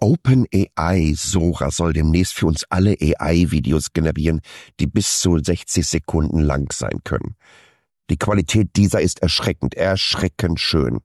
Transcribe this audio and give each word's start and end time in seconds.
OpenAI 0.00 1.14
Sora 1.14 1.70
soll 1.70 1.92
demnächst 1.92 2.34
für 2.34 2.46
uns 2.46 2.64
alle 2.70 2.96
AI-Videos 3.00 3.92
generieren, 3.92 4.40
die 4.80 4.86
bis 4.86 5.20
zu 5.20 5.38
60 5.38 5.86
Sekunden 5.86 6.40
lang 6.40 6.72
sein 6.72 7.00
können. 7.04 7.36
Die 8.10 8.16
Qualität 8.16 8.70
dieser 8.76 9.00
ist 9.00 9.22
erschreckend, 9.22 9.74
erschreckend 9.74 10.58
schön. 10.58 10.98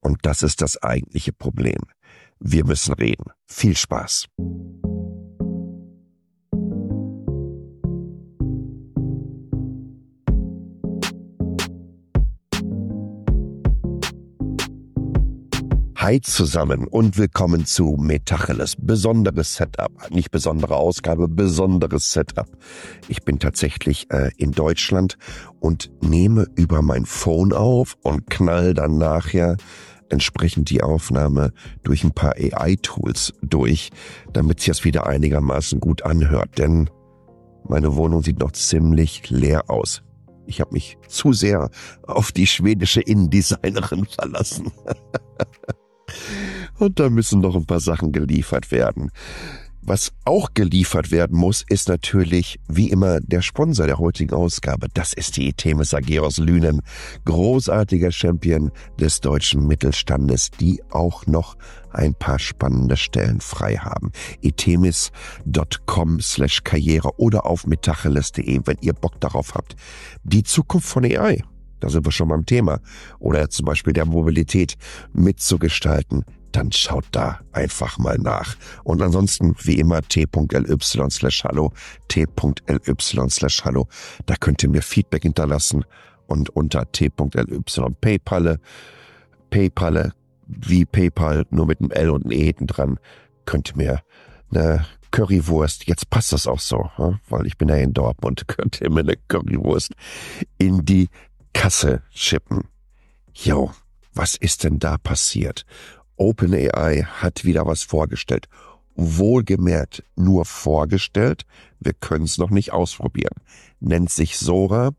Und 0.00 0.18
das 0.22 0.42
ist 0.42 0.62
das 0.62 0.82
eigentliche 0.82 1.32
Problem. 1.32 1.80
Wir 2.38 2.64
müssen 2.64 2.94
reden. 2.94 3.32
Viel 3.46 3.76
Spaß. 3.76 4.28
Hi 16.02 16.18
zusammen 16.18 16.86
und 16.86 17.18
willkommen 17.18 17.66
zu 17.66 17.98
Metacheles. 18.00 18.74
Besonderes 18.78 19.56
Setup. 19.56 20.10
Nicht 20.10 20.30
besondere 20.30 20.76
Ausgabe, 20.76 21.28
besonderes 21.28 22.10
Setup. 22.12 22.48
Ich 23.08 23.22
bin 23.22 23.38
tatsächlich 23.38 24.10
äh, 24.10 24.30
in 24.38 24.52
Deutschland 24.52 25.18
und 25.60 25.90
nehme 26.00 26.46
über 26.56 26.80
mein 26.80 27.04
Phone 27.04 27.52
auf 27.52 27.98
und 28.02 28.30
knall 28.30 28.72
dann 28.72 28.96
nachher 28.96 29.58
entsprechend 30.08 30.70
die 30.70 30.82
Aufnahme 30.82 31.52
durch 31.82 32.02
ein 32.02 32.12
paar 32.12 32.32
AI-Tools 32.34 33.34
durch, 33.42 33.90
damit 34.32 34.60
sich 34.60 34.68
das 34.68 34.84
wieder 34.84 35.06
einigermaßen 35.06 35.80
gut 35.80 36.06
anhört. 36.06 36.56
Denn 36.56 36.88
meine 37.68 37.94
Wohnung 37.94 38.22
sieht 38.22 38.38
noch 38.38 38.52
ziemlich 38.52 39.28
leer 39.28 39.68
aus. 39.68 40.02
Ich 40.46 40.62
habe 40.62 40.72
mich 40.72 40.96
zu 41.08 41.34
sehr 41.34 41.68
auf 42.06 42.32
die 42.32 42.46
schwedische 42.46 43.02
Innendesignerin 43.02 44.06
verlassen. 44.06 44.72
Und 46.78 47.00
da 47.00 47.10
müssen 47.10 47.40
noch 47.40 47.56
ein 47.56 47.66
paar 47.66 47.80
Sachen 47.80 48.12
geliefert 48.12 48.70
werden. 48.70 49.10
Was 49.82 50.12
auch 50.26 50.52
geliefert 50.52 51.10
werden 51.10 51.38
muss, 51.38 51.64
ist 51.68 51.88
natürlich 51.88 52.60
wie 52.68 52.90
immer 52.90 53.18
der 53.20 53.40
Sponsor 53.40 53.86
der 53.86 53.98
heutigen 53.98 54.34
Ausgabe. 54.34 54.88
Das 54.92 55.14
ist 55.14 55.38
die 55.38 55.48
Itemis 55.48 55.94
AG 55.94 56.20
aus 56.20 56.36
Lünen. 56.36 56.82
Großartiger 57.24 58.12
Champion 58.12 58.70
des 59.00 59.20
deutschen 59.20 59.66
Mittelstandes, 59.66 60.50
die 60.60 60.82
auch 60.90 61.26
noch 61.26 61.56
ein 61.92 62.14
paar 62.14 62.38
spannende 62.38 62.98
Stellen 62.98 63.40
frei 63.40 63.76
haben. 63.76 64.12
itemis.com 64.42 66.20
slash 66.20 66.62
karriere 66.62 67.18
oder 67.18 67.46
auf 67.46 67.66
metacheles.de, 67.66 68.60
wenn 68.64 68.76
ihr 68.82 68.92
Bock 68.92 69.18
darauf 69.20 69.54
habt. 69.54 69.76
Die 70.24 70.42
Zukunft 70.42 70.88
von 70.88 71.04
AI 71.04 71.42
da 71.80 71.88
sind 71.88 72.04
wir 72.04 72.12
schon 72.12 72.28
beim 72.28 72.46
Thema, 72.46 72.80
oder 73.18 73.50
zum 73.50 73.66
Beispiel 73.66 73.92
der 73.92 74.06
Mobilität 74.06 74.76
mitzugestalten, 75.12 76.24
dann 76.52 76.72
schaut 76.72 77.06
da 77.12 77.40
einfach 77.52 77.98
mal 77.98 78.18
nach. 78.18 78.56
Und 78.84 79.02
ansonsten, 79.02 79.54
wie 79.62 79.78
immer, 79.78 80.02
t.ly 80.02 80.28
slash 81.10 81.44
hallo, 81.44 81.72
t.ly 82.08 83.30
slash 83.30 83.64
hallo. 83.64 83.88
Da 84.26 84.34
könnt 84.36 84.62
ihr 84.62 84.68
mir 84.68 84.82
Feedback 84.82 85.22
hinterlassen 85.22 85.84
und 86.26 86.50
unter 86.50 86.90
t.ly 86.90 87.10
PayPal, 88.00 88.58
PayPal, 89.50 90.12
wie 90.46 90.84
PayPal, 90.84 91.46
nur 91.50 91.66
mit 91.66 91.80
einem 91.80 91.90
L 91.90 92.10
und 92.10 92.24
einem 92.24 92.32
E 92.32 92.44
hinten 92.44 92.66
dran, 92.66 92.98
könnt 93.44 93.70
ihr 93.70 93.76
mir 93.76 94.02
eine 94.50 94.86
Currywurst, 95.10 95.86
jetzt 95.86 96.08
passt 96.10 96.32
das 96.32 96.46
auch 96.46 96.60
so, 96.60 96.90
weil 97.28 97.46
ich 97.46 97.56
bin 97.56 97.68
ja 97.68 97.76
in 97.76 97.92
Dortmund, 97.92 98.44
könnt 98.48 98.80
ihr 98.80 98.90
mir 98.90 99.00
eine 99.00 99.16
Currywurst 99.28 99.92
in 100.58 100.84
die 100.84 101.08
Kasse 101.52 102.02
schippen. 102.10 102.68
Jo, 103.32 103.72
was 104.14 104.36
ist 104.36 104.64
denn 104.64 104.78
da 104.78 104.98
passiert? 104.98 105.64
OpenAI 106.16 107.02
hat 107.04 107.44
wieder 107.44 107.66
was 107.66 107.82
vorgestellt. 107.82 108.48
Wohlgemerkt 108.94 110.02
nur 110.16 110.44
vorgestellt. 110.44 111.46
Wir 111.78 111.94
können 111.94 112.24
es 112.24 112.36
noch 112.38 112.50
nicht 112.50 112.72
ausprobieren. 112.72 113.36
Nennt 113.78 114.10
sich 114.10 114.36
Sora 114.36 114.90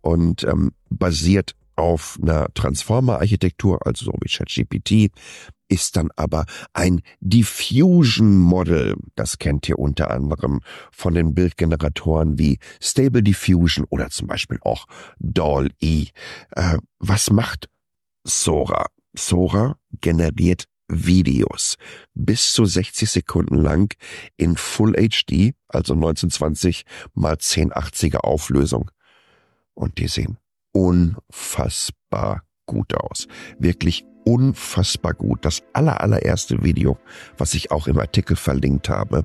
und 0.00 0.42
ähm, 0.44 0.72
basiert 0.90 1.54
auf 1.76 2.18
einer 2.20 2.52
Transformer-Architektur, 2.54 3.86
also 3.86 4.06
so 4.06 4.12
wie 4.20 4.28
ChatGPT, 4.28 5.12
ist 5.68 5.96
dann 5.96 6.10
aber 6.16 6.46
ein 6.72 7.02
Diffusion 7.20 8.38
Model. 8.38 8.96
Das 9.14 9.38
kennt 9.38 9.68
ihr 9.68 9.78
unter 9.78 10.10
anderem 10.10 10.60
von 10.90 11.14
den 11.14 11.34
Bildgeneratoren 11.34 12.38
wie 12.38 12.58
Stable 12.80 13.22
Diffusion 13.22 13.86
oder 13.90 14.10
zum 14.10 14.26
Beispiel 14.26 14.58
auch 14.62 14.86
DAL-E. 15.18 16.08
Äh, 16.50 16.78
was 16.98 17.30
macht 17.30 17.68
Sora? 18.24 18.86
Sora 19.14 19.78
generiert 20.00 20.66
Videos 20.88 21.76
bis 22.14 22.52
zu 22.52 22.64
60 22.64 23.10
Sekunden 23.10 23.56
lang 23.56 23.92
in 24.36 24.56
Full 24.56 24.92
HD, 24.92 25.54
also 25.68 25.94
1920 25.94 26.84
mal 27.14 27.34
1080er 27.34 28.18
Auflösung. 28.18 28.90
Und 29.74 29.98
die 29.98 30.08
sehen 30.08 30.38
unfassbar 30.72 32.44
gut 32.66 32.94
aus. 32.94 33.26
Wirklich 33.58 34.04
unfassbar 34.26 35.14
gut. 35.14 35.44
Das 35.44 35.62
aller, 35.72 36.00
allererste 36.00 36.62
Video, 36.62 36.98
was 37.38 37.54
ich 37.54 37.70
auch 37.70 37.86
im 37.86 37.98
Artikel 37.98 38.36
verlinkt 38.36 38.88
habe, 38.88 39.24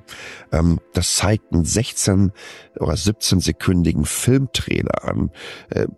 ähm, 0.52 0.80
das 0.94 1.16
zeigt 1.16 1.52
einen 1.52 1.64
16 1.64 2.32
oder 2.78 2.96
17 2.96 3.40
sekündigen 3.40 4.04
Filmtrailer 4.04 5.04
an. 5.04 5.30
Äh, 5.70 5.88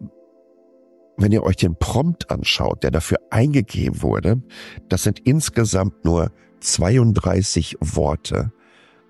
wenn 1.17 1.31
ihr 1.31 1.45
euch 1.45 1.57
den 1.57 1.77
Prompt 1.77 2.31
anschaut, 2.31 2.83
der 2.83 2.91
dafür 2.91 3.19
eingegeben 3.31 4.03
wurde, 4.03 4.43
das 4.89 5.05
sind 5.05 5.21
insgesamt 5.21 6.05
nur 6.05 6.33
32 6.61 7.77
Worte 7.81 8.53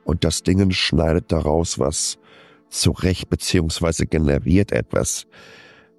und 0.04 0.24
das 0.24 0.42
Ding 0.42 0.70
schneidet 0.72 1.32
daraus 1.32 1.78
was 1.78 2.18
zurecht 2.68 3.30
beziehungsweise 3.30 4.06
generiert 4.06 4.72
etwas, 4.72 5.26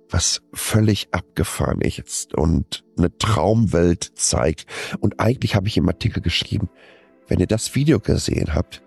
was 0.09 0.41
völlig 0.53 1.09
abgefahren 1.11 1.81
ist 1.81 2.33
und 2.35 2.83
eine 2.97 3.17
Traumwelt 3.17 4.11
zeigt. 4.15 4.65
Und 4.99 5.19
eigentlich 5.19 5.55
habe 5.55 5.67
ich 5.67 5.77
im 5.77 5.87
Artikel 5.87 6.21
geschrieben, 6.21 6.69
wenn 7.27 7.39
ihr 7.39 7.47
das 7.47 7.75
Video 7.75 7.99
gesehen 7.99 8.53
habt, 8.53 8.81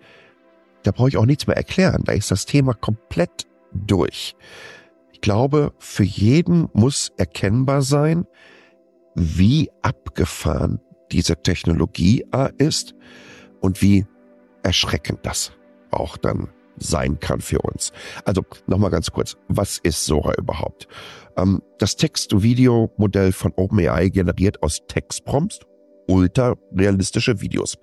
da 0.83 0.91
brauche 0.91 1.09
ich 1.09 1.17
auch 1.17 1.25
nichts 1.25 1.45
mehr 1.45 1.57
erklären. 1.57 2.03
Da 2.05 2.13
ist 2.13 2.31
das 2.31 2.45
Thema 2.45 2.73
komplett 2.73 3.47
durch. 3.73 4.35
Ich 5.11 5.21
glaube, 5.21 5.73
für 5.77 6.03
jeden 6.03 6.69
muss 6.73 7.11
erkennbar 7.17 7.81
sein, 7.81 8.25
wie 9.15 9.69
abgefahren 9.81 10.79
diese 11.11 11.41
Technologie 11.41 12.25
ist 12.57 12.95
und 13.59 13.81
wie 13.81 14.05
erschreckend 14.63 15.19
das 15.23 15.51
auch 15.91 16.17
dann 16.17 16.49
sein 16.79 17.19
kann 17.19 17.41
für 17.41 17.59
uns. 17.59 17.91
Also 18.25 18.43
nochmal 18.67 18.91
ganz 18.91 19.11
kurz, 19.11 19.37
was 19.47 19.79
ist 19.79 20.05
Sora 20.05 20.33
überhaupt? 20.35 20.87
Ähm, 21.37 21.61
das 21.77 21.95
Text-to-Video-Modell 21.95 23.31
von 23.31 23.53
OpenAI 23.55 24.09
generiert 24.09 24.61
aus 24.63 24.79
Textprompts 24.87 25.59
ultra 26.09 26.55
realistische 26.75 27.39
Videos. 27.39 27.77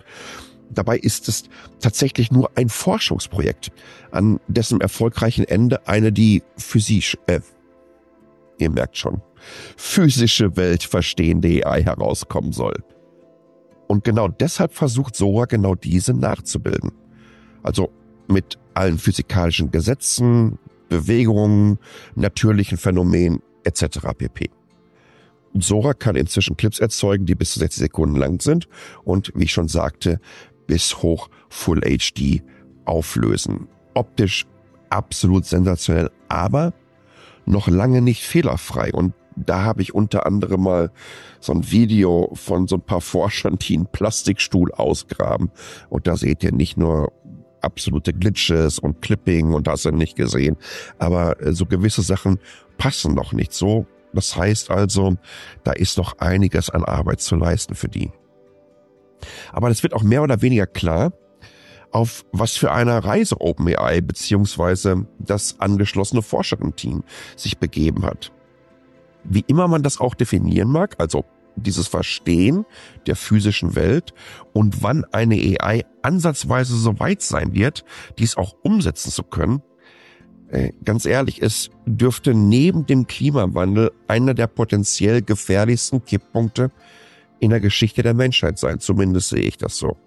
Dabei 0.69 0.97
ist 0.97 1.29
es 1.29 1.43
tatsächlich 1.79 2.29
nur 2.31 2.51
ein 2.55 2.67
Forschungsprojekt, 2.67 3.71
an 4.11 4.39
dessen 4.47 4.81
erfolgreichen 4.81 5.45
Ende 5.45 5.87
eine 5.87 6.11
die 6.11 6.43
physisch, 6.57 7.17
äh, 7.27 7.39
ihr 8.57 8.69
merkt 8.69 8.97
schon, 8.97 9.21
physische 9.77 10.57
Welt 10.57 10.83
verstehende 10.83 11.65
AI 11.65 11.83
herauskommen 11.83 12.51
soll. 12.51 12.83
Und 13.87 14.03
genau 14.03 14.27
deshalb 14.27 14.73
versucht 14.73 15.15
Sora 15.15 15.45
genau 15.45 15.73
diese 15.73 16.13
nachzubilden. 16.13 16.91
Also 17.63 17.91
mit 18.27 18.57
allen 18.73 18.97
physikalischen 18.97 19.71
Gesetzen, 19.71 20.59
Bewegungen, 20.89 21.79
natürlichen 22.15 22.77
Phänomenen 22.77 23.41
etc. 23.63 23.99
pp. 24.17 24.49
Sora 25.59 25.93
kann 25.93 26.15
inzwischen 26.15 26.57
Clips 26.57 26.79
erzeugen, 26.79 27.25
die 27.25 27.35
bis 27.35 27.53
zu 27.53 27.59
60 27.59 27.79
Sekunden 27.79 28.15
lang 28.15 28.41
sind 28.41 28.67
und, 29.03 29.31
wie 29.35 29.45
ich 29.45 29.53
schon 29.53 29.67
sagte, 29.67 30.19
bis 30.67 31.01
hoch 31.01 31.29
Full 31.49 31.81
HD 31.81 32.43
auflösen. 32.85 33.67
Optisch 33.93 34.45
absolut 34.89 35.45
sensationell, 35.45 36.11
aber 36.27 36.73
noch 37.45 37.67
lange 37.67 38.01
nicht 38.01 38.23
fehlerfrei. 38.23 38.91
Und 38.93 39.13
da 39.35 39.63
habe 39.63 39.81
ich 39.81 39.93
unter 39.93 40.25
anderem 40.25 40.63
mal 40.63 40.91
so 41.39 41.53
ein 41.53 41.71
Video 41.71 42.31
von 42.33 42.67
so 42.67 42.75
ein 42.75 42.81
paar 42.81 43.01
Forschern, 43.01 43.57
die 43.57 43.75
einen 43.75 43.87
Plastikstuhl 43.87 44.71
ausgraben. 44.71 45.51
Und 45.89 46.07
da 46.07 46.17
seht 46.17 46.43
ihr 46.43 46.51
nicht 46.51 46.77
nur 46.77 47.11
absolute 47.67 48.13
Glitches 48.13 48.79
und 48.79 49.01
Clipping 49.01 49.53
und 49.53 49.67
hast 49.67 49.85
du 49.85 49.91
nicht 49.91 50.15
gesehen. 50.15 50.57
Aber 50.97 51.39
äh, 51.41 51.53
so 51.53 51.65
gewisse 51.65 52.01
Sachen 52.01 52.39
passen 52.77 53.13
noch 53.13 53.33
nicht 53.33 53.53
so. 53.53 53.85
Das 54.13 54.35
heißt 54.35 54.71
also, 54.71 55.15
da 55.63 55.73
ist 55.73 55.97
noch 55.97 56.17
einiges 56.17 56.69
an 56.69 56.83
Arbeit 56.83 57.21
zu 57.21 57.35
leisten 57.35 57.75
für 57.75 57.89
die. 57.89 58.11
Aber 59.51 59.69
es 59.69 59.83
wird 59.83 59.93
auch 59.93 60.03
mehr 60.03 60.23
oder 60.23 60.41
weniger 60.41 60.65
klar, 60.65 61.13
auf 61.91 62.25
was 62.31 62.57
für 62.57 62.71
einer 62.71 62.99
Reise 62.99 63.39
OpenAI 63.39 64.01
beziehungsweise 64.01 65.07
das 65.19 65.59
angeschlossene 65.59 66.21
Forscherenteam 66.21 67.03
sich 67.35 67.57
begeben 67.57 68.05
hat. 68.05 68.31
Wie 69.23 69.43
immer 69.47 69.67
man 69.67 69.83
das 69.83 69.99
auch 69.99 70.15
definieren 70.15 70.69
mag, 70.69 70.95
also 70.99 71.25
dieses 71.57 71.87
Verstehen 71.87 72.65
der 73.05 73.15
physischen 73.15 73.75
Welt 73.75 74.13
und 74.53 74.83
wann 74.83 75.03
eine 75.05 75.35
AI 75.35 75.83
ansatzweise 76.01 76.75
so 76.75 76.99
weit 76.99 77.21
sein 77.21 77.53
wird, 77.53 77.83
dies 78.17 78.37
auch 78.37 78.55
umsetzen 78.63 79.11
zu 79.11 79.23
können, 79.23 79.61
äh, 80.49 80.71
ganz 80.83 81.05
ehrlich, 81.05 81.41
es 81.41 81.69
dürfte 81.85 82.33
neben 82.33 82.85
dem 82.85 83.05
Klimawandel 83.07 83.91
einer 84.07 84.33
der 84.33 84.47
potenziell 84.47 85.21
gefährlichsten 85.21 86.05
Kipppunkte 86.05 86.71
in 87.39 87.49
der 87.49 87.59
Geschichte 87.59 88.01
der 88.01 88.13
Menschheit 88.13 88.57
sein. 88.57 88.79
Zumindest 88.79 89.29
sehe 89.29 89.41
ich 89.41 89.57
das 89.57 89.77
so. 89.77 89.97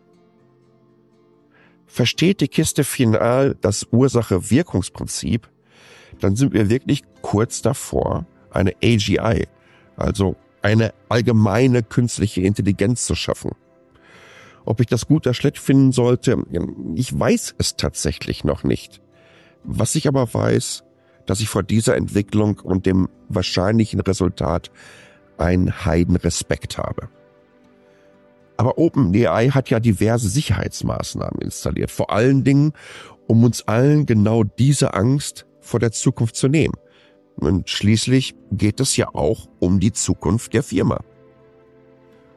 Versteht 1.87 2.41
die 2.41 2.49
Kiste 2.49 2.85
final 2.85 3.57
das 3.61 3.87
Ursache-Wirkungsprinzip, 3.91 5.49
dann 6.21 6.37
sind 6.37 6.55
wir 6.55 6.71
wirklich 6.71 7.03
kurz 7.21 7.63
davor, 7.63 8.27
eine 8.51 8.75
AGI, 8.83 9.47
also 9.97 10.37
eine 10.63 10.93
allgemeine 11.09 11.83
künstliche 11.83 12.43
Intelligenz 12.43 13.07
zu 13.07 13.15
schaffen. 13.15 13.53
Ob 14.65 14.81
ich 14.81 14.87
das 14.87 15.07
gut 15.07 15.27
oder 15.27 15.35
schlecht 15.35 15.59
finden 15.59 15.93
sollte, 15.93 16.45
ich 16.95 17.19
weiß 17.19 17.55
es 17.59 17.77
tatsächlich 17.77 18.45
noch 18.45 18.63
nicht. 18.63 19.01
Was 19.65 19.95
ich 19.95 20.07
aber 20.07 20.33
weiß, 20.33 20.85
dass 21.27 21.41
ich 21.41 21.49
vor 21.49 21.63
dieser 21.63 21.97
Entwicklung 21.97 22.59
und 22.59 22.87
dem 22.87 23.09
wahrscheinlichen 23.29 24.01
Resultat 24.01 24.71
einen 25.39 25.85
Heidenrespekt 25.85 26.79
habe. 26.79 27.09
Aber 28.57 28.77
OpenAI 28.77 29.49
hat 29.51 29.71
ja 29.71 29.81
diverse 29.81 30.29
Sicherheitsmaßnahmen 30.29 31.41
installiert, 31.41 31.91
vor 31.91 32.11
allen 32.11 32.45
Dingen, 32.45 32.73
um 33.27 33.43
uns 33.45 33.67
allen 33.67 34.05
genau 34.05 34.45
diese 34.45 34.93
Angst 34.93 35.47
vor 35.61 35.81
der 35.81 35.93
Zukunft 35.93 36.37
zu 36.37 36.49
nehmen. 36.49 36.75
Und 37.41 37.69
schließlich 37.69 38.35
geht 38.53 38.81
es 38.81 38.97
ja 38.97 39.09
auch 39.15 39.49
um 39.59 39.81
die 39.81 39.93
Zukunft 39.93 40.55
der 40.55 40.63
Firma. 40.63 41.01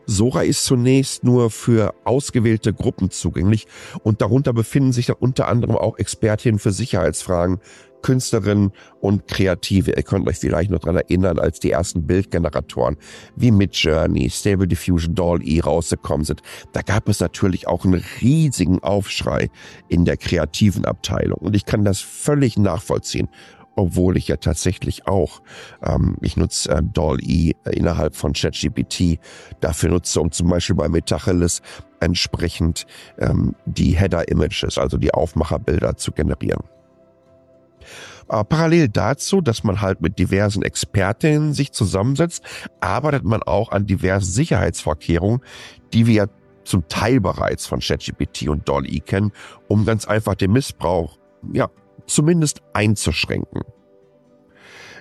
Sora 0.05 0.43
ist 0.43 0.65
zunächst 0.65 1.23
nur 1.23 1.49
für 1.49 1.93
ausgewählte 2.03 2.73
Gruppen 2.73 3.09
zugänglich 3.09 3.67
und 4.03 4.21
darunter 4.21 4.53
befinden 4.53 4.91
sich 4.91 5.05
dann 5.05 5.15
unter 5.19 5.47
anderem 5.47 5.77
auch 5.77 5.97
Expertinnen 5.97 6.59
für 6.59 6.71
Sicherheitsfragen, 6.71 7.59
Künstlerinnen 8.01 8.73
und 8.99 9.27
Kreative. 9.27 9.93
Ihr 9.95 10.03
könnt 10.03 10.27
euch 10.27 10.37
vielleicht 10.37 10.71
noch 10.71 10.79
dran 10.79 10.97
erinnern, 10.97 11.39
als 11.39 11.61
die 11.61 11.71
ersten 11.71 12.05
Bildgeneratoren 12.05 12.97
wie 13.37 13.51
Midjourney, 13.51 14.29
Stable 14.29 14.67
Diffusion, 14.67 15.15
Doll-E 15.15 15.61
rausgekommen 15.61 16.25
sind. 16.25 16.41
Da 16.73 16.81
gab 16.81 17.07
es 17.07 17.21
natürlich 17.21 17.67
auch 17.67 17.85
einen 17.85 18.03
riesigen 18.21 18.83
Aufschrei 18.83 19.49
in 19.87 20.03
der 20.03 20.17
kreativen 20.17 20.83
Abteilung 20.83 21.39
und 21.39 21.55
ich 21.55 21.65
kann 21.65 21.85
das 21.85 22.01
völlig 22.01 22.57
nachvollziehen 22.57 23.29
obwohl 23.75 24.17
ich 24.17 24.27
ja 24.27 24.37
tatsächlich 24.37 25.07
auch, 25.07 25.41
ähm, 25.81 26.17
ich 26.21 26.37
nutze 26.37 26.69
äh, 26.69 26.81
DALL-E 26.83 27.53
innerhalb 27.71 28.15
von 28.15 28.33
ChatGPT, 28.33 29.19
dafür 29.59 29.89
nutze, 29.89 30.21
um 30.21 30.31
zum 30.31 30.49
Beispiel 30.49 30.75
bei 30.75 30.89
Metacheles 30.89 31.61
entsprechend 31.99 32.85
ähm, 33.17 33.55
die 33.65 33.97
Header-Images, 33.97 34.77
also 34.77 34.97
die 34.97 35.13
Aufmacherbilder 35.13 35.97
zu 35.97 36.11
generieren. 36.11 36.63
Äh, 38.29 38.43
parallel 38.43 38.89
dazu, 38.89 39.41
dass 39.41 39.63
man 39.63 39.81
halt 39.81 40.01
mit 40.01 40.19
diversen 40.19 40.63
Expertinnen 40.63 41.53
sich 41.53 41.71
zusammensetzt, 41.71 42.43
arbeitet 42.79 43.23
man 43.23 43.43
auch 43.43 43.71
an 43.71 43.85
diversen 43.85 44.31
Sicherheitsvorkehrungen, 44.31 45.41
die 45.93 46.07
wir 46.07 46.29
zum 46.63 46.87
Teil 46.87 47.19
bereits 47.19 47.65
von 47.65 47.79
ChatGPT 47.79 48.47
und 48.47 48.69
DALL-E 48.69 48.99
kennen, 49.01 49.31
um 49.67 49.85
ganz 49.85 50.05
einfach 50.05 50.35
den 50.35 50.51
Missbrauch 50.53 51.17
ja, 51.51 51.69
zumindest 52.07 52.61
einzuschränken. 52.73 53.61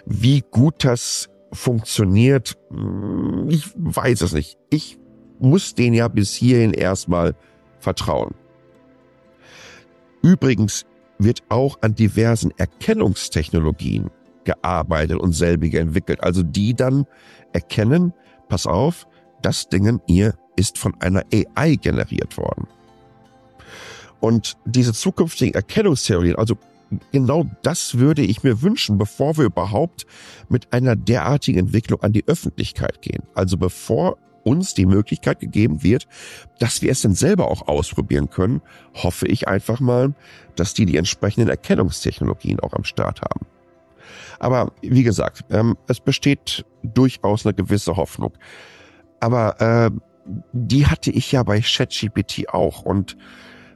Wie 0.04 0.42
gut 0.50 0.84
das 0.84 1.28
funktioniert, 1.52 2.56
hm, 2.70 3.48
ich 3.48 3.70
weiß 3.76 4.22
es 4.22 4.32
nicht. 4.32 4.58
Ich 4.70 4.98
muss 5.38 5.74
den 5.74 5.94
ja 5.94 6.08
bis 6.08 6.34
hierhin 6.34 6.72
erstmal 6.72 7.34
vertrauen. 7.78 8.34
Übrigens 10.22 10.86
wird 11.18 11.42
auch 11.48 11.78
an 11.82 11.94
diversen 11.94 12.52
Erkennungstechnologien 12.56 14.10
gearbeitet 14.44 15.18
und 15.18 15.32
selbige 15.32 15.78
entwickelt. 15.78 16.22
Also 16.22 16.42
die 16.42 16.74
dann 16.74 17.06
erkennen, 17.52 18.12
pass 18.48 18.66
auf, 18.66 19.06
das 19.40 19.68
Ding 19.68 20.00
hier 20.06 20.34
ist 20.56 20.78
von 20.78 20.94
einer 21.00 21.24
AI 21.32 21.76
generiert 21.76 22.36
worden. 22.36 22.66
Und 24.20 24.56
diese 24.64 24.92
zukünftigen 24.92 25.54
Erkennungstheorien, 25.54 26.36
also 26.36 26.56
genau 27.12 27.46
das 27.62 27.98
würde 27.98 28.22
ich 28.22 28.42
mir 28.42 28.62
wünschen, 28.62 28.98
bevor 28.98 29.36
wir 29.36 29.44
überhaupt 29.44 30.06
mit 30.48 30.72
einer 30.72 30.96
derartigen 30.96 31.58
Entwicklung 31.58 32.02
an 32.02 32.12
die 32.12 32.26
Öffentlichkeit 32.26 33.02
gehen. 33.02 33.22
Also 33.34 33.56
bevor 33.56 34.18
uns 34.44 34.74
die 34.74 34.86
Möglichkeit 34.86 35.40
gegeben 35.40 35.82
wird, 35.82 36.06
dass 36.58 36.82
wir 36.82 36.90
es 36.90 37.02
dann 37.02 37.14
selber 37.14 37.48
auch 37.48 37.68
ausprobieren 37.68 38.28
können, 38.28 38.60
hoffe 38.94 39.26
ich 39.26 39.48
einfach 39.48 39.80
mal, 39.80 40.14
dass 40.56 40.74
die 40.74 40.86
die 40.86 40.96
entsprechenden 40.96 41.48
Erkennungstechnologien 41.48 42.60
auch 42.60 42.72
am 42.72 42.84
Start 42.84 43.20
haben. 43.22 43.46
Aber 44.40 44.72
wie 44.82 45.04
gesagt, 45.04 45.44
ähm, 45.50 45.76
es 45.86 46.00
besteht 46.00 46.64
durchaus 46.82 47.46
eine 47.46 47.54
gewisse 47.54 47.96
Hoffnung. 47.96 48.32
Aber 49.20 49.60
äh, 49.60 49.90
die 50.52 50.86
hatte 50.86 51.10
ich 51.10 51.30
ja 51.30 51.42
bei 51.44 51.60
ChatGPT 51.60 52.48
auch. 52.48 52.82
Und 52.82 53.16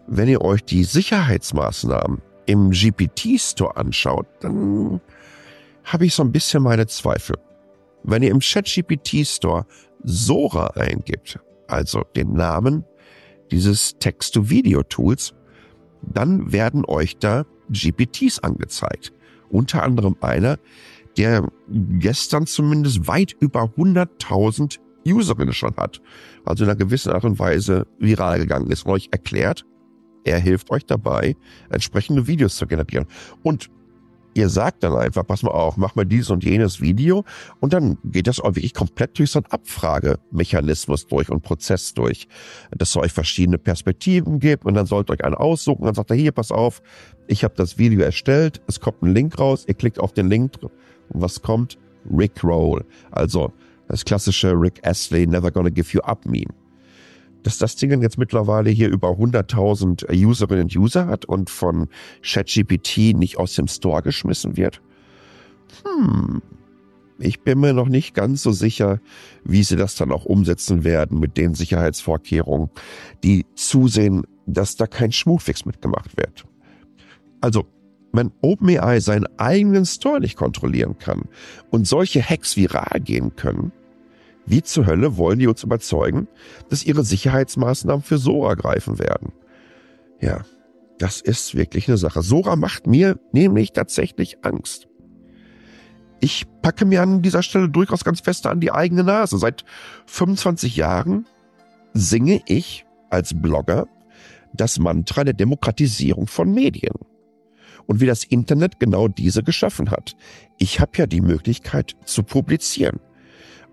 wenn 0.08 0.28
ihr 0.28 0.42
euch 0.42 0.64
die 0.64 0.84
Sicherheitsmaßnahmen 0.84 2.22
im 2.46 2.70
GPT-Store 2.70 3.76
anschaut, 3.76 4.26
dann 4.40 5.00
habe 5.84 6.06
ich 6.06 6.14
so 6.14 6.22
ein 6.22 6.32
bisschen 6.32 6.62
meine 6.62 6.86
Zweifel. 6.86 7.36
Wenn 8.02 8.22
ihr 8.22 8.30
im 8.30 8.40
Chat-GPT-Store 8.40 9.66
Sora 10.04 10.68
eingibt, 10.76 11.38
also 11.68 12.02
den 12.14 12.32
Namen 12.34 12.84
dieses 13.50 13.96
Text-to-Video-Tools, 13.98 15.34
dann 16.02 16.52
werden 16.52 16.84
euch 16.86 17.18
da 17.18 17.44
GPTs 17.70 18.38
angezeigt. 18.40 19.12
Unter 19.48 19.82
anderem 19.82 20.16
einer, 20.20 20.58
der 21.16 21.48
gestern 21.68 22.46
zumindest 22.46 23.08
weit 23.08 23.34
über 23.40 23.62
100.000 23.76 24.78
Userinnen 25.06 25.54
schon 25.54 25.76
hat. 25.76 26.00
Also 26.44 26.64
in 26.64 26.70
einer 26.70 26.78
gewissen 26.78 27.12
Art 27.12 27.24
und 27.24 27.38
Weise 27.38 27.86
viral 27.98 28.38
gegangen 28.38 28.70
ist 28.70 28.86
und 28.86 28.92
euch 28.92 29.08
erklärt, 29.12 29.64
er 30.26 30.38
hilft 30.38 30.70
euch 30.70 30.84
dabei, 30.84 31.36
entsprechende 31.70 32.26
Videos 32.26 32.56
zu 32.56 32.66
generieren. 32.66 33.06
Und 33.42 33.70
ihr 34.34 34.48
sagt 34.50 34.82
dann 34.82 34.94
einfach, 34.94 35.26
pass 35.26 35.42
mal 35.42 35.52
auf, 35.52 35.76
mach 35.76 35.94
mal 35.94 36.04
dieses 36.04 36.30
und 36.30 36.44
jenes 36.44 36.80
Video 36.80 37.24
und 37.60 37.72
dann 37.72 37.96
geht 38.04 38.26
das 38.26 38.38
auch 38.38 38.54
wirklich 38.54 38.74
komplett 38.74 39.18
durch 39.18 39.30
so 39.30 39.38
einen 39.38 39.46
Abfragemechanismus 39.46 41.06
durch 41.06 41.30
und 41.30 41.42
Prozess 41.42 41.94
durch, 41.94 42.28
dass 42.70 42.90
es 42.90 42.96
euch 42.96 43.12
verschiedene 43.12 43.56
Perspektiven 43.56 44.38
gibt 44.38 44.66
und 44.66 44.74
dann 44.74 44.84
sollt 44.84 45.08
ihr 45.08 45.14
euch 45.14 45.24
einen 45.24 45.36
aussuchen 45.36 45.86
dann 45.86 45.94
sagt 45.94 46.10
er, 46.10 46.16
hier, 46.16 46.32
pass 46.32 46.52
auf, 46.52 46.82
ich 47.28 47.44
habe 47.44 47.54
das 47.56 47.78
Video 47.78 48.00
erstellt, 48.00 48.60
es 48.66 48.80
kommt 48.80 49.02
ein 49.02 49.14
Link 49.14 49.38
raus, 49.38 49.64
ihr 49.66 49.74
klickt 49.74 49.98
auf 49.98 50.12
den 50.12 50.28
Link 50.28 50.58
und 50.62 50.70
was 51.08 51.40
kommt? 51.40 51.78
Rick 52.10 52.44
Roll, 52.44 52.84
also 53.10 53.52
das 53.88 54.04
klassische 54.04 54.52
Rick 54.52 54.86
Astley 54.86 55.26
Never 55.26 55.50
Gonna 55.50 55.70
Give 55.70 55.88
You 55.92 56.00
Up 56.02 56.26
Meme 56.26 56.65
dass 57.46 57.58
das 57.58 57.76
Ding 57.76 58.02
jetzt 58.02 58.18
mittlerweile 58.18 58.70
hier 58.70 58.88
über 58.88 59.10
100.000 59.10 60.10
Userinnen 60.26 60.64
und 60.64 60.76
User 60.76 61.06
hat 61.06 61.24
und 61.24 61.48
von 61.48 61.88
ChatGPT 62.22 63.16
nicht 63.16 63.38
aus 63.38 63.54
dem 63.54 63.68
Store 63.68 64.02
geschmissen 64.02 64.56
wird? 64.56 64.82
Hm, 65.84 66.42
ich 67.18 67.40
bin 67.40 67.60
mir 67.60 67.72
noch 67.72 67.88
nicht 67.88 68.14
ganz 68.14 68.42
so 68.42 68.52
sicher, 68.52 69.00
wie 69.44 69.62
sie 69.62 69.76
das 69.76 69.94
dann 69.94 70.12
auch 70.12 70.24
umsetzen 70.24 70.84
werden 70.84 71.18
mit 71.18 71.36
den 71.36 71.54
Sicherheitsvorkehrungen, 71.54 72.70
die 73.22 73.46
zusehen, 73.54 74.24
dass 74.46 74.76
da 74.76 74.86
kein 74.86 75.12
Schmutfix 75.12 75.64
mitgemacht 75.64 76.16
wird. 76.16 76.44
Also, 77.40 77.66
wenn 78.12 78.32
OpenAI 78.42 79.00
seinen 79.00 79.26
eigenen 79.38 79.86
Store 79.86 80.20
nicht 80.20 80.36
kontrollieren 80.36 80.98
kann 80.98 81.22
und 81.70 81.86
solche 81.86 82.22
Hacks 82.22 82.56
viral 82.56 83.00
gehen 83.00 83.36
können, 83.36 83.72
wie 84.46 84.62
zur 84.62 84.86
Hölle 84.86 85.16
wollen 85.16 85.38
die 85.38 85.48
uns 85.48 85.62
überzeugen, 85.62 86.28
dass 86.68 86.84
ihre 86.84 87.04
Sicherheitsmaßnahmen 87.04 88.02
für 88.02 88.18
Sora 88.18 88.54
greifen 88.54 88.98
werden? 88.98 89.32
Ja, 90.20 90.44
das 90.98 91.20
ist 91.20 91.54
wirklich 91.54 91.88
eine 91.88 91.98
Sache. 91.98 92.22
Sora 92.22 92.56
macht 92.56 92.86
mir 92.86 93.18
nämlich 93.32 93.72
tatsächlich 93.72 94.44
Angst. 94.44 94.88
Ich 96.20 96.46
packe 96.62 96.86
mir 96.86 97.02
an 97.02 97.22
dieser 97.22 97.42
Stelle 97.42 97.68
durchaus 97.68 98.04
ganz 98.04 98.20
fest 98.20 98.46
an 98.46 98.60
die 98.60 98.72
eigene 98.72 99.04
Nase. 99.04 99.36
Seit 99.38 99.64
25 100.06 100.76
Jahren 100.76 101.26
singe 101.92 102.40
ich 102.46 102.86
als 103.10 103.34
Blogger 103.40 103.86
das 104.54 104.78
Mantra 104.78 105.24
der 105.24 105.34
Demokratisierung 105.34 106.26
von 106.26 106.52
Medien. 106.52 106.94
Und 107.86 108.00
wie 108.00 108.06
das 108.06 108.24
Internet 108.24 108.80
genau 108.80 109.06
diese 109.06 109.42
geschaffen 109.42 109.90
hat. 109.90 110.16
Ich 110.58 110.80
habe 110.80 110.92
ja 110.96 111.06
die 111.06 111.20
Möglichkeit 111.20 111.94
zu 112.04 112.22
publizieren. 112.22 112.98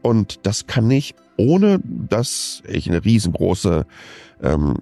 Und 0.04 0.46
das 0.46 0.68
kann 0.68 0.92
ich, 0.92 1.16
ohne 1.38 1.80
dass 1.84 2.62
ich 2.68 2.88
eine 2.88 3.04
riesengroße 3.04 3.86
ähm, 4.44 4.78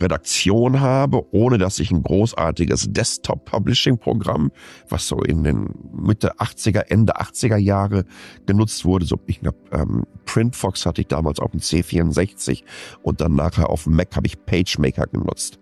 Redaktion 0.00 0.80
habe, 0.80 1.24
ohne 1.32 1.58
dass 1.58 1.78
ich 1.78 1.90
ein 1.90 2.02
großartiges 2.02 2.92
Desktop-Publishing-Programm, 2.92 4.50
was 4.88 5.08
so 5.08 5.18
in 5.18 5.44
den 5.44 5.68
Mitte 5.92 6.36
80er, 6.36 6.84
Ende 6.88 7.16
80er 7.16 7.56
Jahre 7.56 8.04
genutzt 8.46 8.84
wurde, 8.84 9.06
so 9.06 9.18
ich 9.26 9.40
glaube, 9.40 9.58
ähm, 9.72 10.04
Printfox 10.24 10.86
hatte 10.86 11.00
ich 11.00 11.08
damals 11.08 11.38
auf 11.38 11.52
dem 11.52 11.60
C64 11.60 12.62
und 13.02 13.20
dann 13.20 13.34
nachher 13.34 13.70
auf 13.70 13.84
dem 13.84 13.94
Mac 13.94 14.16
habe 14.16 14.26
ich 14.26 14.44
PageMaker 14.44 15.06
genutzt. 15.06 15.58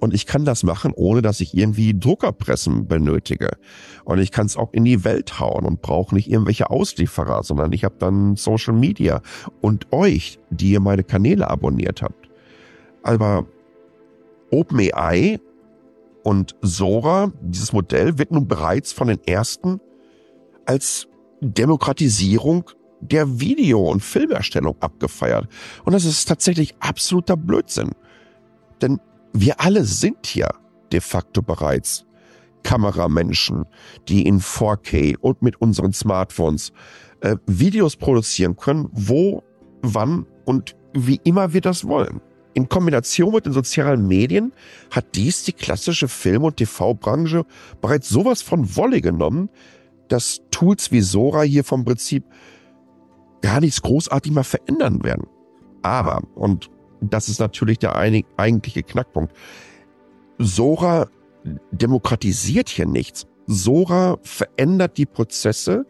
Und 0.00 0.14
ich 0.14 0.26
kann 0.26 0.44
das 0.44 0.62
machen, 0.62 0.92
ohne 0.94 1.22
dass 1.22 1.40
ich 1.40 1.56
irgendwie 1.56 1.98
Druckerpressen 1.98 2.86
benötige. 2.86 3.56
Und 4.04 4.20
ich 4.20 4.30
kann 4.30 4.46
es 4.46 4.56
auch 4.56 4.72
in 4.72 4.84
die 4.84 5.04
Welt 5.04 5.40
hauen 5.40 5.64
und 5.64 5.82
brauche 5.82 6.14
nicht 6.14 6.30
irgendwelche 6.30 6.70
Auslieferer, 6.70 7.42
sondern 7.42 7.72
ich 7.72 7.84
habe 7.84 7.96
dann 7.98 8.36
Social 8.36 8.74
Media 8.74 9.22
und 9.60 9.92
euch, 9.92 10.38
die 10.50 10.70
ihr 10.70 10.80
meine 10.80 11.02
Kanäle 11.02 11.50
abonniert 11.50 12.02
habt. 12.02 12.28
Aber 13.02 13.46
OpenAI 14.50 15.40
und 16.22 16.56
Sora, 16.62 17.32
dieses 17.40 17.72
Modell, 17.72 18.18
wird 18.18 18.30
nun 18.30 18.46
bereits 18.46 18.92
von 18.92 19.08
den 19.08 19.18
ersten 19.26 19.80
als 20.64 21.08
Demokratisierung 21.40 22.70
der 23.00 23.40
Video- 23.40 23.90
und 23.90 24.02
Filmerstellung 24.02 24.76
abgefeiert. 24.80 25.48
Und 25.84 25.92
das 25.92 26.04
ist 26.04 26.26
tatsächlich 26.26 26.74
absoluter 26.80 27.36
Blödsinn. 27.36 27.92
Denn 28.82 29.00
wir 29.32 29.60
alle 29.60 29.84
sind 29.84 30.26
hier 30.26 30.48
de 30.92 31.00
facto 31.00 31.42
bereits 31.42 32.04
Kameramenschen, 32.62 33.64
die 34.08 34.26
in 34.26 34.40
4K 34.40 35.16
und 35.18 35.42
mit 35.42 35.60
unseren 35.60 35.92
Smartphones 35.92 36.72
äh, 37.20 37.36
Videos 37.46 37.96
produzieren 37.96 38.56
können, 38.56 38.88
wo, 38.92 39.42
wann 39.82 40.26
und 40.44 40.76
wie 40.94 41.20
immer 41.24 41.52
wir 41.52 41.60
das 41.60 41.86
wollen. 41.86 42.20
In 42.54 42.68
Kombination 42.68 43.32
mit 43.32 43.46
den 43.46 43.52
sozialen 43.52 44.06
Medien 44.08 44.52
hat 44.90 45.14
dies 45.14 45.44
die 45.44 45.52
klassische 45.52 46.08
Film- 46.08 46.44
und 46.44 46.56
TV-Branche 46.56 47.44
bereits 47.80 48.08
sowas 48.08 48.42
von 48.42 48.74
Wolle 48.76 49.00
genommen, 49.00 49.48
dass 50.08 50.40
Tools 50.50 50.90
wie 50.90 51.02
Sora 51.02 51.42
hier 51.42 51.62
vom 51.62 51.84
Prinzip 51.84 52.24
gar 53.42 53.60
nichts 53.60 53.82
großartig 53.82 54.32
mehr 54.32 54.44
verändern 54.44 55.04
werden. 55.04 55.26
Aber, 55.82 56.22
und 56.34 56.70
das 57.00 57.28
ist 57.28 57.40
natürlich 57.40 57.78
der 57.78 57.96
eigentliche 57.96 58.82
Knackpunkt. 58.82 59.32
Sora 60.38 61.08
demokratisiert 61.70 62.68
hier 62.68 62.86
nichts. 62.86 63.26
Sora 63.46 64.18
verändert 64.22 64.98
die 64.98 65.06
Prozesse, 65.06 65.86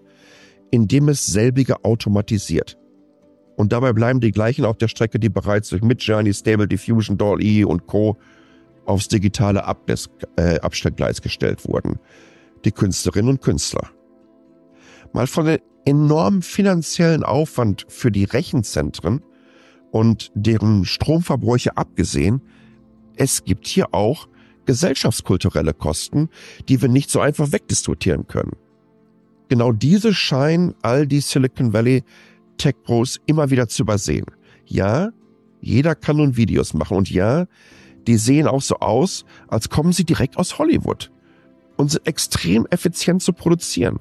indem 0.70 1.08
es 1.08 1.26
selbige 1.26 1.84
automatisiert. 1.84 2.78
Und 3.56 3.72
dabei 3.72 3.92
bleiben 3.92 4.20
die 4.20 4.30
gleichen 4.30 4.64
auf 4.64 4.76
der 4.78 4.88
Strecke, 4.88 5.18
die 5.18 5.28
bereits 5.28 5.70
durch 5.70 5.82
Midjourney, 5.82 6.32
Stable 6.32 6.68
Diffusion, 6.68 7.18
DALL-E 7.18 7.64
und 7.64 7.86
Co. 7.86 8.16
aufs 8.86 9.08
digitale 9.08 9.64
Abdes 9.64 10.08
äh, 10.36 10.60
Abstellgleis 10.60 11.20
gestellt 11.20 11.66
wurden. 11.66 11.98
Die 12.64 12.70
Künstlerinnen 12.70 13.30
und 13.30 13.42
Künstler. 13.42 13.90
Mal 15.12 15.26
von 15.26 15.46
dem 15.46 15.58
enormen 15.84 16.42
finanziellen 16.42 17.24
Aufwand 17.24 17.86
für 17.88 18.12
die 18.12 18.24
Rechenzentren 18.24 19.22
und 19.98 20.30
deren 20.36 20.84
Stromverbräuche 20.84 21.76
abgesehen, 21.76 22.40
es 23.16 23.42
gibt 23.42 23.66
hier 23.66 23.92
auch 23.92 24.28
gesellschaftskulturelle 24.64 25.74
Kosten, 25.74 26.28
die 26.68 26.80
wir 26.80 26.88
nicht 26.88 27.10
so 27.10 27.18
einfach 27.18 27.50
wegdiskutieren 27.50 28.28
können. 28.28 28.52
Genau 29.48 29.72
diese 29.72 30.14
scheinen 30.14 30.76
all 30.82 31.08
die 31.08 31.18
Silicon 31.18 31.72
Valley 31.72 32.04
Tech 32.58 32.76
Pros 32.84 33.18
immer 33.26 33.50
wieder 33.50 33.66
zu 33.66 33.82
übersehen. 33.82 34.26
Ja, 34.66 35.10
jeder 35.60 35.96
kann 35.96 36.18
nun 36.18 36.36
Videos 36.36 36.74
machen 36.74 36.96
und 36.96 37.10
ja, 37.10 37.46
die 38.06 38.18
sehen 38.18 38.46
auch 38.46 38.62
so 38.62 38.76
aus, 38.76 39.24
als 39.48 39.68
kommen 39.68 39.92
sie 39.92 40.04
direkt 40.04 40.36
aus 40.36 40.60
Hollywood 40.60 41.10
und 41.76 41.90
sind 41.90 42.06
extrem 42.06 42.66
effizient 42.70 43.20
zu 43.20 43.32
produzieren. 43.32 43.98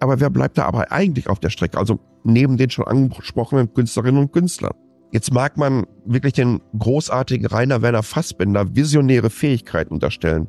Aber 0.00 0.18
wer 0.18 0.30
bleibt 0.30 0.56
da 0.56 0.64
aber 0.64 0.90
eigentlich 0.92 1.28
auf 1.28 1.40
der 1.40 1.50
Strecke? 1.50 1.76
Also 1.76 2.00
neben 2.24 2.56
den 2.56 2.70
schon 2.70 2.86
angesprochenen 2.86 3.74
Künstlerinnen 3.74 4.22
und 4.22 4.32
Künstlern. 4.32 4.72
Jetzt 5.12 5.32
mag 5.32 5.56
man 5.56 5.86
wirklich 6.04 6.32
den 6.32 6.60
großartigen 6.78 7.46
Rainer 7.46 7.82
Werner 7.82 8.02
Fassbinder 8.02 8.74
visionäre 8.74 9.30
Fähigkeiten 9.30 9.94
unterstellen. 9.94 10.48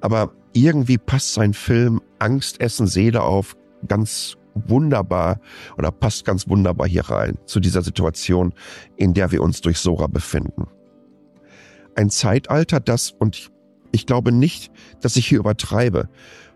Aber 0.00 0.32
irgendwie 0.52 0.98
passt 0.98 1.34
sein 1.34 1.54
Film 1.54 2.00
Angst, 2.18 2.60
Essen, 2.60 2.86
Seele 2.86 3.22
auf 3.22 3.56
ganz 3.88 4.36
wunderbar 4.54 5.40
oder 5.78 5.90
passt 5.90 6.24
ganz 6.24 6.48
wunderbar 6.48 6.86
hier 6.86 7.08
rein 7.08 7.38
zu 7.46 7.60
dieser 7.60 7.82
Situation, 7.82 8.52
in 8.96 9.14
der 9.14 9.30
wir 9.30 9.42
uns 9.42 9.60
durch 9.60 9.78
Sora 9.78 10.06
befinden. 10.06 10.66
Ein 11.94 12.10
Zeitalter, 12.10 12.80
das, 12.80 13.12
und 13.12 13.36
ich, 13.36 13.50
ich 13.92 14.06
glaube 14.06 14.32
nicht, 14.32 14.70
dass 15.00 15.16
ich 15.16 15.26
hier 15.26 15.38
übertreibe, 15.38 16.08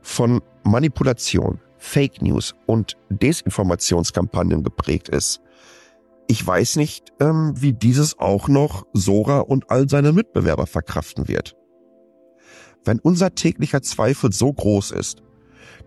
von 0.03 0.41
Manipulation, 0.65 1.61
Fake 1.79 2.23
News 2.23 2.55
und 2.67 2.97
Desinformationskampagnen 3.11 4.63
geprägt 4.63 5.09
ist. 5.09 5.41
Ich 6.39 6.47
weiß 6.47 6.77
nicht, 6.77 7.15
ähm, 7.19 7.55
wie 7.57 7.73
dieses 7.73 8.19
auch 8.19 8.47
noch 8.47 8.85
Sora 8.93 9.39
und 9.39 9.71
all 9.71 9.89
seine 9.89 10.13
Mitbewerber 10.13 10.67
verkraften 10.67 11.29
wird. 11.29 11.57
Wenn 12.85 12.99
unser 12.99 13.35
täglicher 13.35 13.81
Zweifel 13.81 14.31
so 14.33 14.53
groß 14.53 14.91
ist, 14.91 15.23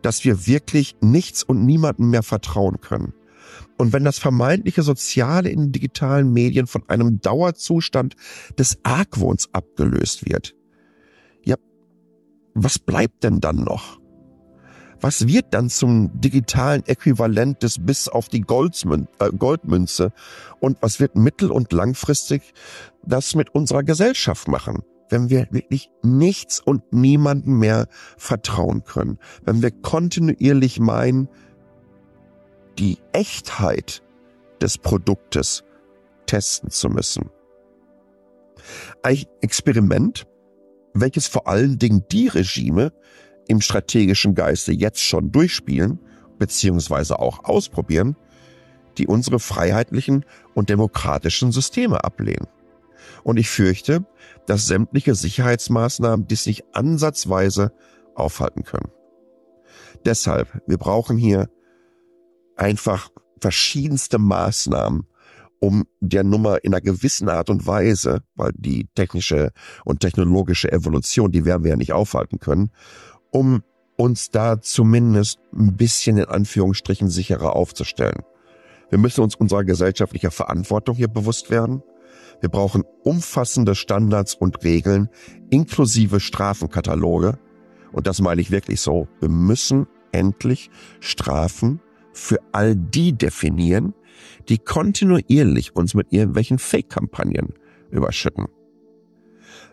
dass 0.02 0.26
wir 0.26 0.48
wirklich 0.48 0.96
nichts 1.02 1.44
und 1.44 1.68
niemandem 1.68 2.10
mehr 2.10 2.24
vertrauen 2.24 2.82
können, 2.82 3.14
und 3.78 3.94
wenn 3.94 4.04
das 4.04 4.18
vermeintliche 4.18 4.82
Soziale 4.82 5.50
in 5.50 5.72
digitalen 5.72 6.34
Medien 6.34 6.66
von 6.66 6.82
einem 6.90 7.22
Dauerzustand 7.22 8.16
des 8.58 8.80
Argwohns 8.82 9.50
abgelöst 9.54 10.28
wird, 10.28 10.56
ja, 11.46 11.58
was 12.56 12.80
bleibt 12.80 13.24
denn 13.24 13.40
dann 13.40 13.58
noch? 13.58 13.99
Was 15.02 15.28
wird 15.28 15.48
dann 15.52 15.70
zum 15.70 16.20
digitalen 16.20 16.86
Äquivalent 16.86 17.64
des 17.64 17.86
Biss 17.86 18.10
auf 18.10 18.28
die 18.28 18.42
Goldmün 18.42 19.08
äh, 19.20 19.30
Goldmünze? 19.30 20.12
Und 20.60 20.82
was 20.82 21.00
wird 21.00 21.16
mittel- 21.16 21.52
und 21.52 21.72
langfristig 21.72 22.54
das 23.06 23.34
mit 23.36 23.56
unserer 23.56 23.84
Gesellschaft 23.84 24.48
machen? 24.48 24.84
Wenn 25.10 25.30
wir 25.30 25.48
wirklich 25.52 25.90
nichts 26.04 26.60
und 26.60 26.94
niemanden 26.94 27.58
mehr 27.58 27.88
vertrauen 28.18 28.84
können. 28.84 29.18
Wenn 29.44 29.62
wir 29.62 29.72
kontinuierlich 29.72 30.80
meinen, 30.80 31.30
die 32.78 32.98
Echtheit 33.14 34.04
des 34.62 34.78
Produktes 34.78 35.64
testen 36.26 36.70
zu 36.70 36.90
müssen. 36.90 37.30
Ein 39.02 39.24
Experiment, 39.42 40.28
welches 40.94 41.28
vor 41.28 41.48
allen 41.48 41.80
Dingen 41.80 42.04
die 42.12 42.28
Regime, 42.28 42.92
im 43.50 43.62
strategischen 43.62 44.36
Geiste 44.36 44.72
jetzt 44.72 45.02
schon 45.02 45.32
durchspielen 45.32 46.00
beziehungsweise 46.38 47.20
auch 47.20 47.44
ausprobieren, 47.44 48.16
die 48.98 49.08
unsere 49.08 49.40
freiheitlichen 49.40 50.24
und 50.54 50.70
demokratischen 50.70 51.52
Systeme 51.52 52.04
ablehnen. 52.04 52.48
Und 53.24 53.38
ich 53.38 53.50
fürchte, 53.50 54.06
dass 54.46 54.68
sämtliche 54.68 55.16
Sicherheitsmaßnahmen 55.16 56.28
dies 56.28 56.46
nicht 56.46 56.64
ansatzweise 56.74 57.74
aufhalten 58.16 58.64
können. 58.64 58.92
Deshalb, 60.06 60.62
wir 60.68 60.78
brauchen 60.78 61.18
hier 61.18 61.50
einfach 62.56 63.10
verschiedenste 63.42 64.20
Maßnahmen, 64.20 65.08
um 65.60 65.86
der 66.00 66.24
Nummer 66.24 66.64
in 66.64 66.74
einer 66.74 66.82
gewissen 66.82 67.30
Art 67.30 67.50
und 67.50 67.68
Weise, 67.68 68.22
weil 68.36 68.52
die 68.56 68.88
technische 68.96 69.52
und 69.84 70.00
technologische 70.00 70.72
Evolution, 70.72 71.32
die 71.32 71.46
werden 71.46 71.64
wir 71.64 71.72
ja 71.72 71.78
nicht 71.78 71.92
aufhalten 71.92 72.40
können, 72.40 72.72
um 73.32 73.64
uns 73.98 74.30
da 74.32 74.62
zumindest 74.62 75.40
ein 75.54 75.76
bisschen 75.76 76.18
in 76.18 76.26
Anführungsstrichen 76.26 77.10
sicherer 77.10 77.56
aufzustellen. 77.56 78.24
Wir 78.90 78.98
müssen 78.98 79.22
uns 79.22 79.36
unserer 79.36 79.64
gesellschaftlicher 79.64 80.32
Verantwortung 80.32 80.96
hier 80.96 81.10
bewusst 81.10 81.52
werden. 81.52 81.84
Wir 82.40 82.50
brauchen 82.50 82.84
umfassende 83.04 83.76
Standards 83.76 84.34
und 84.34 84.64
Regeln 84.64 85.10
inklusive 85.50 86.20
Strafenkataloge. 86.20 87.38
Und 87.92 88.08
das 88.08 88.22
meine 88.22 88.42
ich 88.42 88.52
wirklich 88.52 88.82
so. 88.82 89.08
Wir 89.20 89.30
müssen 89.30 89.88
endlich 90.12 90.70
Strafen 91.00 91.82
für 92.14 92.40
all 92.52 92.76
die 92.76 93.14
definieren, 93.14 93.94
die 94.48 94.58
kontinuierlich 94.58 95.76
uns 95.76 95.94
mit 95.94 96.12
irgendwelchen 96.12 96.60
Fake-Kampagnen 96.60 97.54
überschütten. 97.92 98.48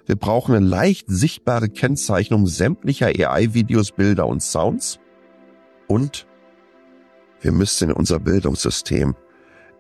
Wir 0.07 0.17
brauchen 0.17 0.55
eine 0.55 0.65
leicht 0.65 1.07
sichtbare 1.09 1.69
Kennzeichnung 1.69 2.47
sämtlicher 2.47 3.09
AI-Videos, 3.09 3.91
Bilder 3.91 4.29
und 4.29 4.41
Sounds. 4.41 5.01
Und 5.89 6.27
wir 7.41 7.53
müssen 7.53 7.91
in 7.91 7.97
unser 7.97 8.21
Bildungssystem 8.21 9.17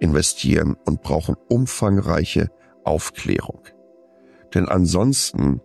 investieren 0.00 0.76
und 0.84 1.02
brauchen 1.02 1.36
umfangreiche 1.48 2.50
Aufklärung. 2.84 3.62
Denn 4.52 4.68
ansonsten 4.68 5.60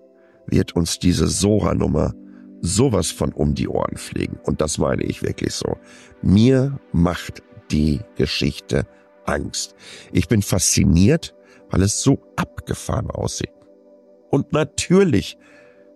wird 0.46 0.76
uns 0.76 1.00
diese 1.00 1.28
Sora-Nummer 1.28 2.14
sowas 2.62 3.10
von 3.10 3.34
um 3.34 3.56
die 3.56 3.68
Ohren 3.68 3.98
fliegen. 3.98 4.40
Und 4.44 4.62
das 4.62 4.78
meine 4.78 5.04
ich 5.04 5.24
wirklich 5.24 5.56
so. 5.56 5.78
Mir 6.22 6.80
macht 6.92 7.42
die 7.72 8.02
Geschichte 8.16 8.86
Angst. 9.26 9.76
Ich 10.12 10.28
bin 10.28 10.44
fasziniert, 10.44 11.34
weil 11.72 11.82
es 11.82 12.02
so 12.02 12.20
abgefahren 12.36 13.10
aussieht. 13.10 13.52
Und 14.32 14.54
natürlich 14.54 15.38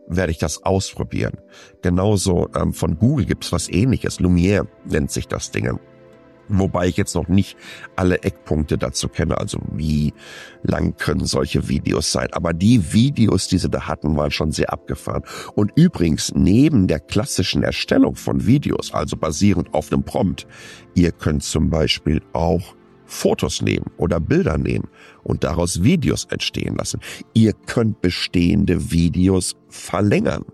werde 0.08 0.32
ich 0.32 0.38
das 0.38 0.64
ausprobieren. 0.64 1.38
Genauso 1.82 2.48
ähm, 2.56 2.74
von 2.74 3.00
Google 3.00 3.26
gibt's 3.26 3.52
was 3.52 3.70
ähnliches. 3.70 4.20
Lumiere 4.20 4.68
nennt 4.86 5.10
sich 5.10 5.28
das 5.28 5.52
Ding. 5.52 5.80
Wobei 6.48 6.88
ich 6.88 6.98
jetzt 6.98 7.16
noch 7.16 7.28
nicht 7.28 7.58
alle 7.96 8.22
Eckpunkte 8.22 8.78
dazu 8.78 9.10
kenne, 9.10 9.40
also 9.40 9.58
wie 9.72 10.14
lang 10.62 10.96
können 10.96 11.26
solche 11.26 11.70
Videos 11.70 12.12
sein. 12.12 12.28
Aber 12.34 12.54
die 12.54 12.94
Videos, 12.94 13.48
die 13.48 13.58
sie 13.58 13.70
da 13.70 13.88
hatten, 13.88 14.16
waren 14.16 14.30
schon 14.30 14.52
sehr 14.52 14.72
abgefahren. 14.72 15.24
Und 15.56 15.72
übrigens, 15.76 16.34
neben 16.36 16.88
der 16.88 17.00
klassischen 17.00 17.64
Erstellung 17.64 18.16
von 18.16 18.46
Videos, 18.46 18.94
also 18.94 19.18
basierend 19.18 19.74
auf 19.74 19.92
einem 19.92 20.04
Prompt, 20.04 20.46
ihr 20.94 21.12
könnt 21.12 21.42
zum 21.42 21.72
Beispiel 21.72 22.22
auch 22.34 22.76
Fotos 23.06 23.62
nehmen 23.62 23.86
oder 23.98 24.20
Bilder 24.20 24.58
nehmen 24.58 24.90
und 25.24 25.44
daraus 25.44 25.84
Videos 25.84 26.26
entstehen 26.26 26.76
lassen. 26.76 27.00
Ihr 27.34 27.54
könnt 27.54 28.02
bestehende 28.02 28.92
Videos 28.92 29.56
verlängern, 29.70 30.46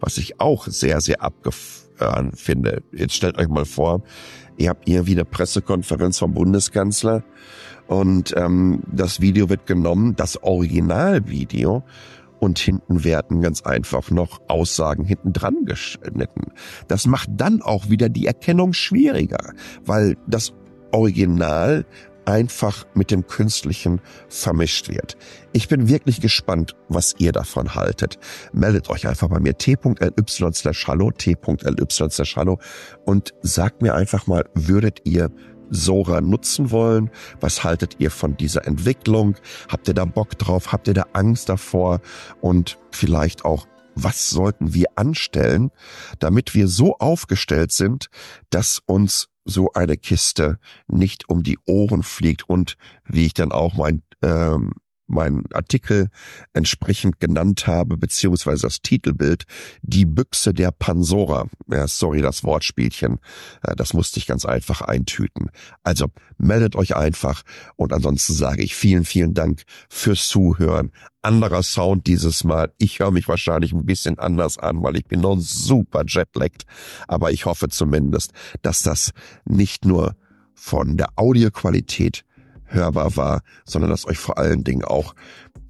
was 0.00 0.18
ich 0.18 0.40
auch 0.40 0.66
sehr, 0.66 1.00
sehr 1.00 1.22
abgefahren 1.22 2.32
finde. 2.32 2.82
Jetzt 2.92 3.14
stellt 3.14 3.38
euch 3.38 3.48
mal 3.48 3.64
vor, 3.64 4.02
ihr 4.56 4.70
habt 4.70 4.88
irgendwie 4.88 5.12
eine 5.12 5.24
Pressekonferenz 5.24 6.18
vom 6.18 6.34
Bundeskanzler 6.34 7.24
und 7.86 8.34
ähm, 8.36 8.82
das 8.90 9.20
Video 9.20 9.48
wird 9.48 9.66
genommen, 9.66 10.16
das 10.16 10.42
Originalvideo, 10.42 11.84
und 12.38 12.58
hinten 12.58 13.04
werden 13.04 13.40
ganz 13.40 13.62
einfach 13.62 14.10
noch 14.10 14.40
Aussagen 14.48 15.04
hinten 15.04 15.32
dran 15.32 15.64
geschnitten. 15.64 16.52
Das 16.88 17.06
macht 17.06 17.30
dann 17.36 17.62
auch 17.62 17.88
wieder 17.88 18.08
die 18.08 18.26
Erkennung 18.26 18.72
schwieriger, 18.72 19.52
weil 19.84 20.16
das 20.26 20.52
Original 20.92 21.84
einfach 22.26 22.84
mit 22.94 23.10
dem 23.10 23.26
Künstlichen 23.26 24.00
vermischt 24.28 24.88
wird. 24.88 25.16
Ich 25.52 25.68
bin 25.68 25.88
wirklich 25.88 26.20
gespannt, 26.20 26.74
was 26.88 27.14
ihr 27.18 27.32
davon 27.32 27.74
haltet. 27.74 28.18
Meldet 28.52 28.90
euch 28.90 29.06
einfach 29.06 29.28
bei 29.28 29.38
mir 29.38 29.56
t.ly 29.56 30.52
slash 30.52 30.86
hallo, 30.86 31.10
t.ly 31.12 31.86
slash 31.88 32.36
hallo 32.36 32.58
und 33.04 33.32
sagt 33.42 33.80
mir 33.80 33.94
einfach 33.94 34.26
mal, 34.26 34.44
würdet 34.54 35.02
ihr 35.04 35.30
Sora 35.70 36.20
nutzen 36.20 36.70
wollen? 36.70 37.10
Was 37.40 37.64
haltet 37.64 37.96
ihr 37.98 38.10
von 38.10 38.36
dieser 38.36 38.66
Entwicklung? 38.66 39.36
Habt 39.68 39.88
ihr 39.88 39.94
da 39.94 40.04
Bock 40.04 40.38
drauf? 40.38 40.72
Habt 40.72 40.88
ihr 40.88 40.94
da 40.94 41.06
Angst 41.12 41.48
davor? 41.48 42.00
Und 42.40 42.78
vielleicht 42.90 43.44
auch, 43.44 43.66
was 43.94 44.30
sollten 44.30 44.74
wir 44.74 44.86
anstellen, 44.96 45.70
damit 46.18 46.54
wir 46.54 46.68
so 46.68 46.96
aufgestellt 46.98 47.72
sind, 47.72 48.08
dass 48.50 48.80
uns 48.86 49.28
so 49.46 49.72
eine 49.72 49.96
Kiste 49.96 50.58
nicht 50.88 51.28
um 51.28 51.42
die 51.42 51.58
Ohren 51.66 52.02
fliegt 52.02 52.48
und 52.48 52.76
wie 53.04 53.26
ich 53.26 53.34
dann 53.34 53.52
auch 53.52 53.74
mein 53.74 54.02
ähm, 54.22 54.72
meinen 55.06 55.44
Artikel 55.52 56.08
entsprechend 56.52 57.20
genannt 57.20 57.66
habe, 57.66 57.96
beziehungsweise 57.96 58.62
das 58.62 58.80
Titelbild, 58.82 59.44
die 59.82 60.04
Büchse 60.04 60.52
der 60.52 60.72
Pansora. 60.72 61.46
Ja, 61.70 61.86
sorry, 61.86 62.22
das 62.22 62.42
Wortspielchen. 62.44 63.20
Das 63.76 63.94
musste 63.94 64.18
ich 64.18 64.26
ganz 64.26 64.44
einfach 64.44 64.80
eintüten. 64.80 65.50
Also 65.84 66.06
meldet 66.38 66.76
euch 66.76 66.96
einfach 66.96 67.42
und 67.76 67.92
ansonsten 67.92 68.34
sage 68.34 68.62
ich 68.62 68.74
vielen, 68.74 69.04
vielen 69.04 69.34
Dank 69.34 69.62
fürs 69.88 70.28
Zuhören. 70.28 70.90
Anderer 71.22 71.62
Sound 71.62 72.06
dieses 72.06 72.44
Mal. 72.44 72.72
Ich 72.78 72.98
höre 72.98 73.10
mich 73.10 73.26
wahrscheinlich 73.26 73.72
ein 73.72 73.86
bisschen 73.86 74.18
anders 74.18 74.58
an, 74.58 74.82
weil 74.82 74.96
ich 74.96 75.06
bin 75.06 75.20
noch 75.20 75.38
super 75.38 76.04
jetlagged. 76.06 76.66
Aber 77.08 77.32
ich 77.32 77.46
hoffe 77.46 77.68
zumindest, 77.68 78.32
dass 78.62 78.82
das 78.82 79.12
nicht 79.44 79.84
nur 79.84 80.14
von 80.54 80.96
der 80.96 81.08
Audioqualität 81.16 82.24
hörbar 82.66 83.16
war, 83.16 83.42
sondern 83.64 83.90
dass 83.90 84.06
euch 84.06 84.18
vor 84.18 84.38
allen 84.38 84.64
Dingen 84.64 84.84
auch 84.84 85.14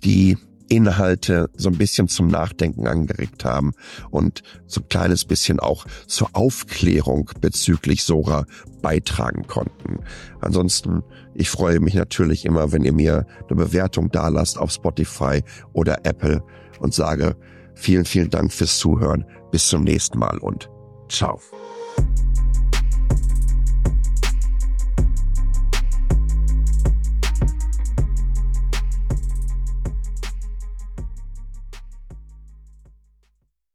die 0.04 0.36
Inhalte 0.68 1.48
so 1.56 1.68
ein 1.68 1.78
bisschen 1.78 2.08
zum 2.08 2.28
Nachdenken 2.28 2.86
angeregt 2.86 3.44
haben 3.44 3.72
und 4.10 4.42
so 4.66 4.80
ein 4.80 4.88
kleines 4.88 5.24
bisschen 5.24 5.60
auch 5.60 5.86
zur 6.06 6.30
Aufklärung 6.32 7.30
bezüglich 7.40 8.02
Sora 8.02 8.46
beitragen 8.82 9.46
konnten. 9.46 10.00
Ansonsten, 10.40 11.02
ich 11.34 11.50
freue 11.50 11.80
mich 11.80 11.94
natürlich 11.94 12.44
immer, 12.44 12.72
wenn 12.72 12.84
ihr 12.84 12.92
mir 12.92 13.26
eine 13.48 13.56
Bewertung 13.56 14.10
dalasst 14.10 14.58
auf 14.58 14.72
Spotify 14.72 15.42
oder 15.72 16.04
Apple 16.04 16.42
und 16.80 16.94
sage 16.94 17.36
vielen, 17.74 18.04
vielen 18.04 18.30
Dank 18.30 18.52
fürs 18.52 18.78
Zuhören. 18.78 19.24
Bis 19.52 19.68
zum 19.68 19.84
nächsten 19.84 20.18
Mal 20.18 20.38
und 20.38 20.68
ciao. 21.08 21.40